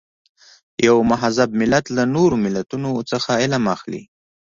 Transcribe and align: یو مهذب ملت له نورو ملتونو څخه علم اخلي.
یو 0.87 0.97
مهذب 1.11 1.49
ملت 1.61 1.85
له 1.95 2.03
نورو 2.15 2.35
ملتونو 2.45 2.89
څخه 3.11 3.29
علم 3.41 3.63
اخلي. 3.75 4.03